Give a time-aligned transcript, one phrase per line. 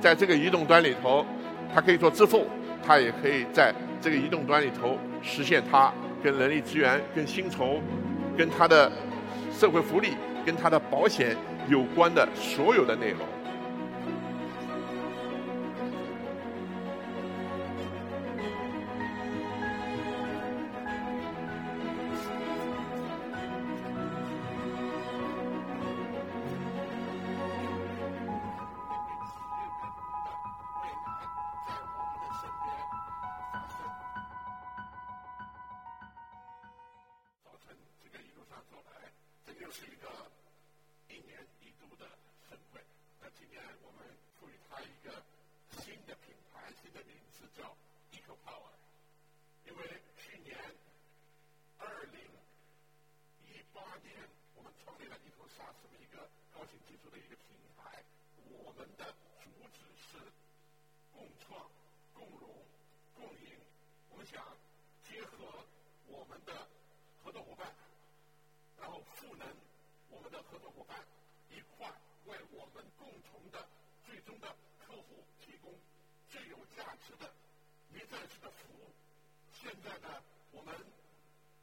[0.00, 1.24] 在这个移动端里头，
[1.74, 2.46] 它可以做支付，
[2.86, 5.92] 它也可以在这个移动端里头实现它
[6.22, 7.80] 跟人力资源、跟薪酬、
[8.36, 8.90] 跟它的
[9.52, 10.12] 社会福利、
[10.44, 11.36] 跟它的保险
[11.68, 13.20] 有关的所有的内容。
[55.60, 58.02] 萨斯的一个高新技术的一个品牌，
[58.48, 59.04] 我们的
[59.44, 60.16] 主旨是
[61.12, 61.68] 共创、
[62.14, 62.48] 共荣、
[63.14, 63.60] 共赢。
[64.08, 64.42] 我们想
[65.02, 65.36] 结合
[66.06, 66.66] 我们的
[67.22, 67.70] 合作伙伴，
[68.78, 69.46] 然后赋能
[70.08, 70.96] 我们的合作伙伴，
[71.50, 71.92] 一块
[72.24, 73.68] 为我们共同的
[74.06, 75.78] 最终的客户提供
[76.30, 77.30] 最有价值的
[77.92, 78.94] 一站式的服务。
[79.52, 80.74] 现在呢，我们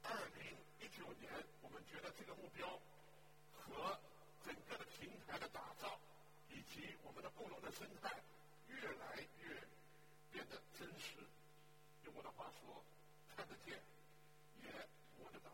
[0.03, 1.56] 二零一九年。
[7.37, 8.11] 库隆的生态
[8.67, 9.53] 越来越
[10.31, 11.19] 变得真实，
[12.03, 12.83] 用我的话说，
[13.35, 13.79] 看得见，
[14.63, 14.71] 也
[15.19, 15.45] 摸得着。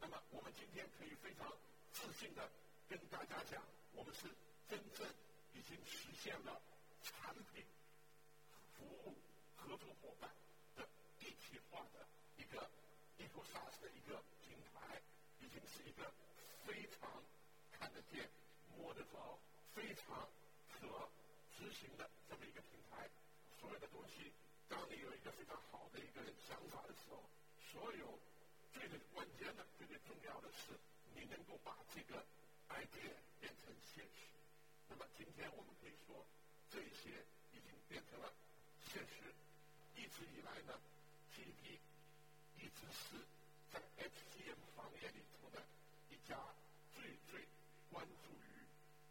[0.00, 1.46] 那么我们今天可以非常
[1.92, 2.48] 自信地
[2.88, 3.62] 跟大家讲，
[3.92, 4.26] 我们是
[4.66, 5.06] 真正
[5.52, 6.58] 已经实现了
[7.02, 7.62] 产品、
[8.72, 9.14] 服务、
[9.54, 10.30] 合作伙伴
[10.76, 10.88] 的
[11.20, 12.08] 一体化的
[12.38, 12.70] 一个
[13.18, 14.98] 一托，沙石的一个平台，
[15.40, 16.10] 已经是一个
[16.64, 17.22] 非常
[17.70, 18.26] 看得见、
[18.74, 19.38] 摸得着、
[19.74, 20.26] 非常
[20.80, 20.88] 可。
[21.68, 23.04] 执行的这么一个平台，
[23.60, 24.32] 所有的东西，
[24.70, 27.20] 当你有一个非常好的一个想法的时候，
[27.60, 28.18] 所有
[28.72, 30.72] 最最关键的，最最重要的是
[31.12, 32.24] 你能够把这个
[32.72, 34.32] idea 变成现实，
[34.88, 36.24] 那么今天我们可以说
[36.72, 37.20] 这些
[37.52, 38.32] 已经变成了
[38.88, 39.28] 现实，
[39.94, 40.72] 一直以来呢
[41.36, 41.76] ，TDP
[42.56, 43.20] 一直是
[43.68, 45.60] 在 HCM 方面里头的
[46.08, 46.40] 一家
[46.96, 47.44] 最最
[47.92, 48.64] 关注于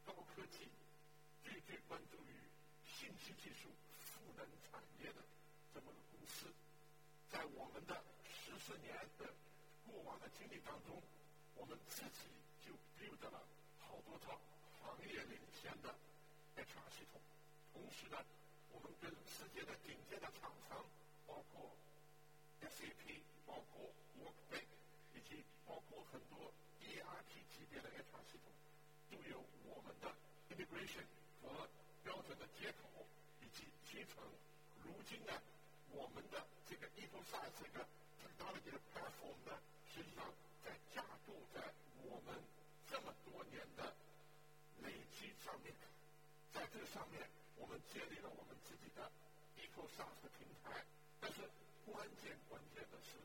[0.03, 0.66] 高科技。
[2.97, 5.22] 信息技术赋能产业的
[5.72, 6.47] 这么个公司。
[7.30, 7.94] 在我们的
[8.25, 9.30] 十四年的
[9.85, 11.00] 过往的经历当中，
[11.53, 12.25] 我们自己
[12.66, 13.40] 就 build 了
[13.78, 14.41] 好多套
[14.81, 15.94] 行业领先的
[16.57, 17.22] HR 系统。
[17.72, 18.18] 同时呢，
[18.74, 20.84] 我们跟世界的顶尖的厂商，
[21.28, 21.69] 包括
[22.66, 24.66] SAP、包括 Workday，
[25.13, 28.50] 以及包括很多 ERP 级别的 HR 系统，
[29.12, 29.38] 都有
[29.69, 30.09] 我们的
[30.50, 31.06] integration
[31.44, 31.69] 和。
[33.97, 34.22] 集层，
[34.85, 35.34] 如今呢，
[35.90, 36.38] 我们的
[36.69, 37.81] 这个 Ecosus 这个
[38.38, 39.58] ，WDF 的
[39.90, 40.22] 实际上
[40.63, 41.74] 在架构在
[42.06, 42.38] 我们
[42.88, 43.91] 这么多年的
[44.86, 45.74] 累积上面，
[46.53, 47.25] 在这个上面
[47.57, 49.02] 我们建立了我们自己的
[49.57, 50.86] Ecosus 平台，
[51.19, 51.41] 但是
[51.90, 53.18] 关键关键的是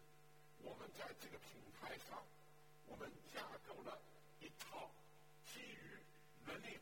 [0.64, 2.24] 我们在这个平台上，
[2.88, 4.00] 我们架构了
[4.40, 4.88] 一套
[5.52, 6.00] 基于
[6.46, 6.80] 能力。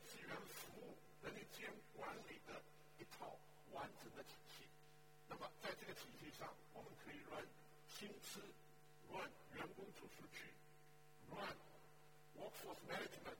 [4.01, 4.63] 整的体系，
[5.27, 7.47] 那么在这个体系上，我们可以 run
[7.87, 8.39] 贫资
[9.11, 10.47] ，run 员工组织去
[11.29, 11.55] ，run
[12.37, 13.37] workforce management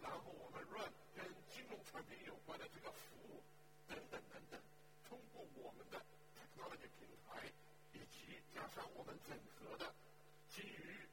[0.00, 3.42] 然后我们 run 跟金融产品有关的这个服务，
[3.88, 4.60] 等等等等，
[5.08, 5.98] 通过我们的
[6.34, 7.50] technology 平台
[7.92, 9.94] 以及加上我们整合的
[10.48, 11.06] 基于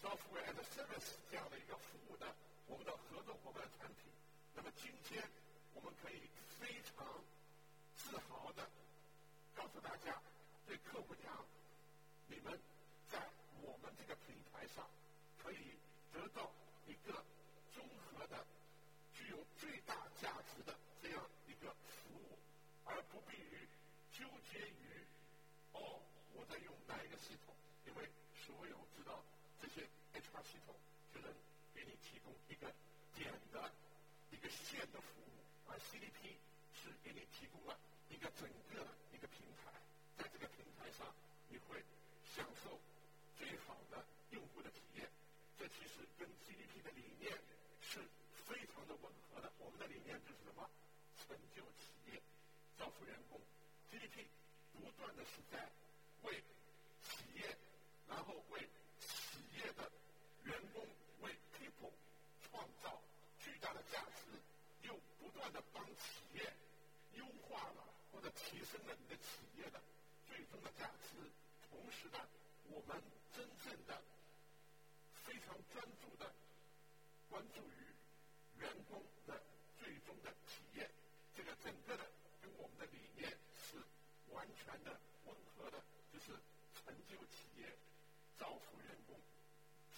[0.00, 2.34] software and service 这样的一个服务的
[2.66, 4.10] 我们的合作伙伴产品，
[4.54, 5.22] 那么今天
[5.74, 6.20] 我们可以
[6.58, 7.06] 非常。
[8.08, 8.62] 自豪的
[9.56, 10.14] 告诉大家，
[10.64, 11.44] 对客户讲，
[12.28, 12.56] 你们
[13.10, 13.18] 在
[13.60, 14.88] 我们这个平台上
[15.42, 15.74] 可以
[16.12, 16.48] 得到
[16.86, 17.24] 一个
[17.74, 18.46] 综合的、
[19.12, 20.72] 具有最大价值的
[21.02, 22.38] 这样一个服务，
[22.84, 23.66] 而不必于
[24.12, 25.02] 纠结于
[25.72, 25.98] 哦，
[26.32, 27.52] 我在用哪一个系统，
[27.86, 28.08] 因为
[28.46, 29.20] 所有知道
[29.60, 29.82] 这些
[30.14, 30.76] HR 系统
[31.12, 31.34] 就能
[31.74, 32.72] 给你提供一个
[33.16, 33.72] 点的
[34.30, 36.36] 一个线的服务，而 CDP。
[36.84, 37.76] 是给你提供了
[38.08, 39.70] 一个整个一个平台，
[40.16, 41.06] 在这个平台上
[41.48, 41.82] 你会
[42.34, 42.78] 享受
[43.38, 45.08] 最好的用户的体验，
[45.58, 47.32] 这其实跟 GDP 的理念
[47.80, 48.00] 是
[48.46, 50.68] 非常的吻合的，我们的理念就是什么
[51.16, 52.22] 成就企业，
[52.78, 53.40] 造福员工
[53.90, 54.26] ，GDP
[54.72, 55.75] 不断的是在。
[70.78, 71.16] 价值，
[71.68, 72.18] 同时呢
[72.70, 73.02] 我们
[73.34, 74.02] 真正的
[75.24, 76.32] 非常专注的
[77.28, 79.42] 关注于员工的
[79.78, 80.90] 最终的体验，
[81.34, 82.04] 这个整个的
[82.42, 83.82] 跟我们的理念是
[84.30, 85.82] 完全的吻合的，
[86.12, 86.32] 就是
[86.74, 87.72] 成就企业、
[88.38, 89.16] 造福员工。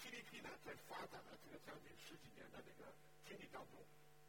[0.01, 2.91] CDP 呢，在发展了这个将近十几年的这个
[3.27, 3.79] 经历当中，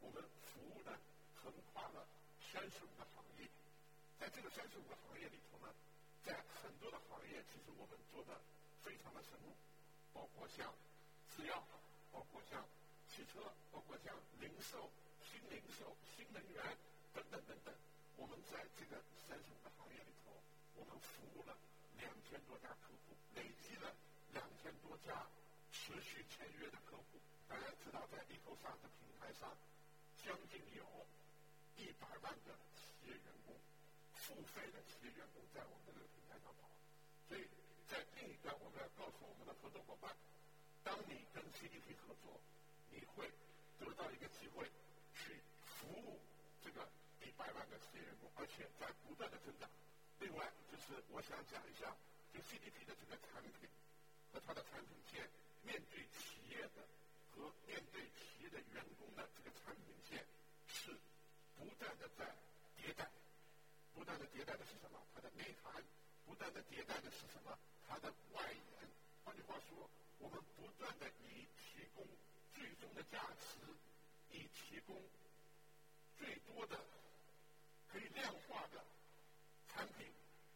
[0.01, 0.99] 我们服务呢
[1.43, 2.07] 横跨了
[2.53, 3.49] 三十五个行业，
[4.19, 5.73] 在这个三十五个行业里头呢。
[6.31, 8.41] 在很多的行业，其实我们做的
[8.85, 9.51] 非常的成功，
[10.13, 10.73] 包括像
[11.35, 11.59] 制药，
[12.13, 12.63] 包括像
[13.11, 13.43] 汽车，
[13.73, 14.89] 包括像零售、
[15.27, 16.63] 新零售、新能源
[17.13, 17.75] 等等等等。
[18.15, 20.31] 我们在这个三十五个行业里头，
[20.79, 21.59] 我们服务了
[21.99, 23.91] 两千多家客户，累积了
[24.31, 25.27] 两千多家
[25.73, 27.19] 持续签约的客户。
[27.49, 29.51] 大家知道，在 EcoSa 的平台上，
[30.23, 30.87] 将近有
[31.75, 33.59] 一百万的企业员工。
[34.31, 36.71] 付费的企业员工在我们这个平台上跑，
[37.27, 37.43] 所以
[37.91, 40.15] 在另一端，我们要告诉我们的合作伙伴，
[40.87, 42.39] 当你跟 CDP 合作，
[42.95, 43.27] 你会
[43.83, 44.71] 得到一个机会
[45.19, 45.35] 去
[45.67, 46.21] 服务
[46.63, 46.87] 这个
[47.27, 49.69] 一百万个企业员工，而且在不断的增长。
[50.21, 51.91] 另外，就是我想讲一下，
[52.33, 53.69] 就 CDP 的这个产品
[54.33, 55.27] 和它的产品线，
[55.67, 56.87] 面对企业的
[57.35, 60.23] 和面对企业的员工的这个产品线，
[60.71, 60.95] 是
[61.59, 62.31] 不断的在。
[64.51, 64.99] 代的是什么？
[65.15, 65.71] 它的内涵。
[66.27, 67.57] 不断的迭代的是什么？
[67.87, 68.89] 它的外延。
[69.23, 69.89] 换句话说，
[70.19, 72.05] 我们不断的以提供
[72.53, 73.63] 最终的价值，
[74.33, 74.99] 以提供
[76.19, 76.77] 最多的
[77.93, 78.83] 可以量化的
[79.69, 80.11] 产品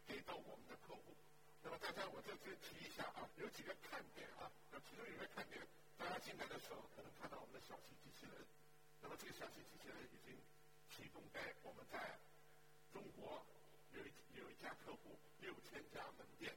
[0.05, 1.15] 给到我们的客户。
[1.63, 4.51] 那么，大家我这次提一下啊，有几个看点啊。
[4.71, 5.65] 那其中有一个看点，
[5.97, 8.43] 大家进来的时候可能看到我们的小型机器人。
[8.99, 10.35] 那么，这个小型机器人已经
[10.91, 12.19] 提供给我们在。
[12.93, 13.45] 中国
[14.65, 16.51] 家客户六千家门店，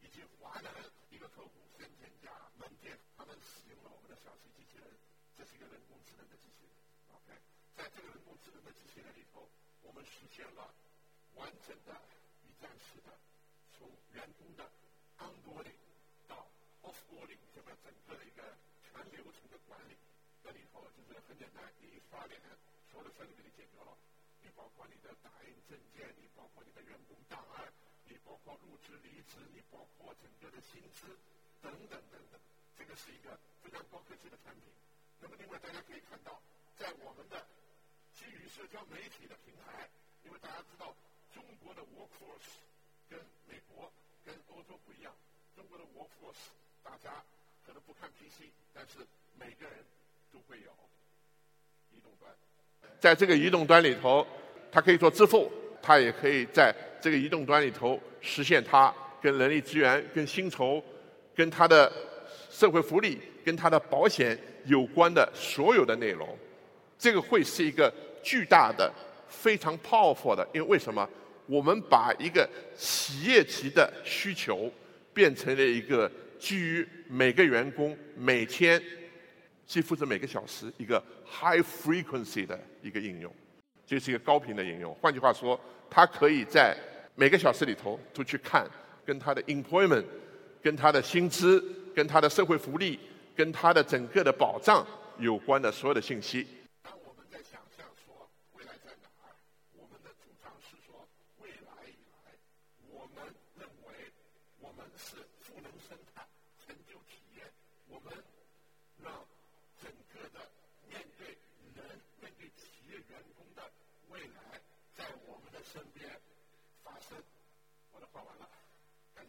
[0.00, 0.72] 以及华南
[1.10, 4.88] 一个客户三千家门店，他们使用了我们的小型机器人，
[5.36, 6.72] 这是一个人工智能的机器人。
[7.12, 7.36] OK，
[7.76, 9.44] 在这个人工智能的机器人里头，
[9.82, 10.72] 我们实现了
[11.36, 11.92] 完整的
[12.48, 13.12] 一站式的
[13.76, 14.64] 从员工的
[15.20, 15.70] 刚果领
[16.26, 16.48] 到
[16.80, 18.40] off 果领这么整个的一个
[18.80, 19.92] 全流程的管理。
[20.40, 22.40] 这里头就是很简单，你刷脸，
[22.88, 23.92] 所有的事情给你解决了。
[24.44, 27.72] 你包括你的打印证件，你包括你的员工档案，
[28.04, 31.08] 你包括入职离职，你包括整个的薪资
[31.62, 32.38] 等等等等，
[32.76, 34.68] 这个是一个非常高科技的产品。
[35.18, 36.40] 那么另外大家可以看到，
[36.76, 37.40] 在我们的
[38.12, 39.88] 基于社交媒体的平台，
[40.22, 40.94] 因为大家知道
[41.32, 42.60] 中国的 workforce
[43.08, 43.18] 跟
[43.48, 43.90] 美国
[44.24, 45.16] 跟欧洲不一样，
[45.56, 46.52] 中国的 workforce
[46.82, 47.24] 大家
[47.64, 49.06] 可能不看 PC，但是
[49.38, 49.82] 每个人
[50.30, 50.70] 都会有
[51.90, 52.36] 移动端。
[53.00, 54.26] 在这个移动端里头，
[54.72, 55.50] 它可以做支付，
[55.82, 60.82] 它也可以在这个移动端里头实现它跟人力资源、跟薪酬、
[61.34, 61.92] 跟它的
[62.50, 66.28] 社会福利、跟它的保险有关的所有的内容。
[66.98, 68.90] 这个会是一个巨大的、
[69.28, 71.08] 非常 powerful 的，因为为什么？
[71.46, 74.72] 我们把一个企业级的需求
[75.12, 78.82] 变成了一个基于每个员工每天。
[79.66, 83.32] 几乎是每个小时一个 high frequency 的一个应用，
[83.86, 84.94] 就是一个高频的应用。
[85.00, 85.58] 换句话说，
[85.90, 86.76] 它可以在
[87.14, 88.68] 每个小时里头都去看
[89.04, 90.04] 跟它的 employment、
[90.62, 92.98] 跟它的薪资、跟它的社会福利、
[93.34, 94.86] 跟它的整个的保障
[95.18, 96.46] 有关的所有的信息。